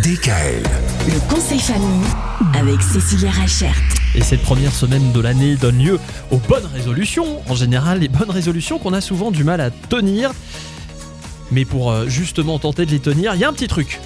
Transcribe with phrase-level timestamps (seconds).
[0.00, 0.62] DKL.
[1.06, 2.06] Le conseil famille
[2.58, 3.74] avec Cécilia Rachert.
[4.14, 7.42] Et cette première semaine de l'année donne lieu aux bonnes résolutions.
[7.46, 10.32] En général, les bonnes résolutions qu'on a souvent du mal à tenir.
[11.50, 14.00] Mais pour euh, justement tenter de les tenir, il y a un petit truc.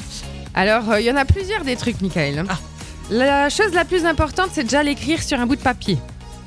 [0.54, 2.44] Alors, euh, il y en a plusieurs des trucs, Michael.
[2.48, 2.58] Ah.
[3.08, 5.98] La chose la plus importante, c'est déjà l'écrire sur un bout de papier.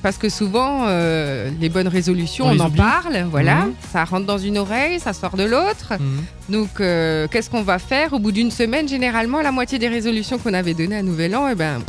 [0.02, 2.78] Parce que souvent, euh, les bonnes résolutions, On en oublie.
[2.78, 3.66] parle, voilà.
[3.66, 3.74] Mhm.
[3.92, 5.94] Ça rentre dans une oreille, ça sort de l'autre.
[6.00, 6.24] Mhm.
[6.50, 10.38] Donc, euh, qu'est-ce qu'on va faire Au bout d'une semaine, généralement, la moitié des résolutions
[10.38, 11.80] qu'on avait données à Nouvel An, eh ben,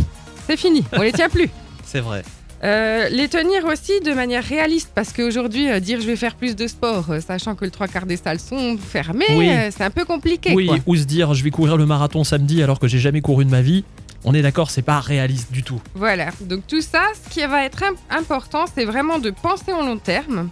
[0.49, 1.49] c'est fini, on les tient plus.
[1.85, 2.23] C'est vrai.
[2.63, 6.55] Euh, les tenir aussi de manière réaliste, parce qu'aujourd'hui, euh, dire je vais faire plus
[6.55, 9.49] de sport, euh, sachant que le trois quarts des salles sont fermées, Oui.
[9.71, 10.53] c'est un peu compliqué.
[10.55, 10.77] oui, quoi.
[10.87, 13.51] ou se dire je vais courir le marathon samedi alors que j'ai jamais couru de
[13.51, 13.85] ma vie.
[14.25, 15.81] On est d'accord, c'est pas réaliste du tout.
[15.95, 19.81] Voilà, donc tout ça, ce qui va être im- important, c'est vraiment de penser au
[19.83, 20.51] long terme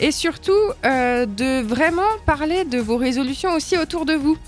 [0.00, 0.52] et surtout
[0.84, 4.38] euh, de vraiment parler de vos résolutions aussi autour de vous.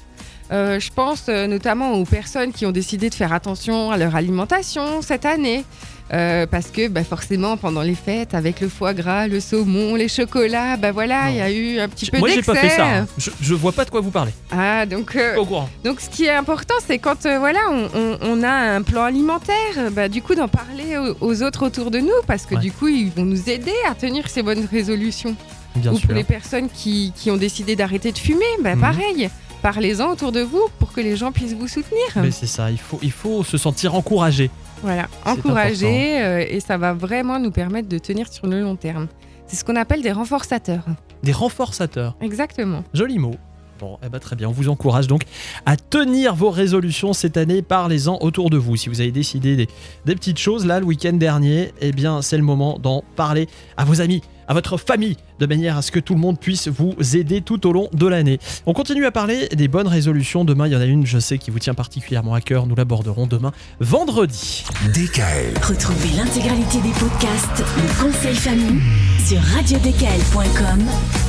[0.52, 4.14] Euh, je pense euh, notamment aux personnes qui ont décidé de faire attention à leur
[4.16, 5.64] alimentation cette année.
[6.12, 10.08] Euh, parce que bah, forcément pendant les fêtes avec le foie gras, le saumon, les
[10.08, 12.84] chocolats, bah voilà, il y a eu un petit peu Moi, j'ai pas fait ça.
[12.86, 13.06] hein.
[13.16, 14.32] Je, je vois pas de quoi vous parlez.
[14.50, 15.68] Ah donc euh, au courant.
[15.84, 19.04] donc, ce qui est important, c'est quand euh, voilà, on, on- on a un plan
[19.04, 22.60] alimentaire, bah, du coup, d'en parler aux, aux autres autour de nous, parce que Ouais.
[22.60, 25.36] du coup, ils vont nous aider à tenir ces bonnes résolutions.
[25.76, 26.08] Bien Ou sûr.
[26.08, 28.80] pour les personnes qui, qui ont décidé d'arrêter de fumer, bah, Mhm.
[28.80, 29.30] pareil.
[29.62, 32.06] Parlez-en autour de vous pour que les gens puissent vous soutenir.
[32.16, 34.50] Mais c'est ça, il faut, il faut se sentir encouragé.
[34.82, 38.76] Voilà, C'est encourager euh, et ça va vraiment nous permettre de tenir sur le long
[38.76, 39.08] terme.
[39.46, 40.84] C'est ce qu'on appelle des renforçateurs.
[41.22, 42.16] Des renforçateurs.
[42.22, 42.84] Exactement.
[42.94, 43.34] Joli mot.
[43.80, 45.22] Bon, eh ben très bien, on vous encourage donc
[45.64, 48.76] à tenir vos résolutions cette année, parlez-en autour de vous.
[48.76, 49.68] Si vous avez décidé des,
[50.04, 53.86] des petites choses là le week-end dernier, eh bien c'est le moment d'en parler à
[53.86, 56.94] vos amis, à votre famille, de manière à ce que tout le monde puisse vous
[57.16, 58.38] aider tout au long de l'année.
[58.66, 60.44] On continue à parler des bonnes résolutions.
[60.44, 62.66] Demain, il y en a une, je sais, qui vous tient particulièrement à cœur.
[62.66, 64.64] Nous l'aborderons demain, vendredi.
[64.92, 65.54] DKL.
[65.62, 68.82] Retrouvez l'intégralité des podcasts Le conseil famille
[69.24, 70.80] sur radiodkl.com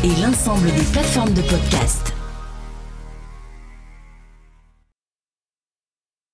[0.03, 2.13] et l'ensemble des plateformes de podcasts.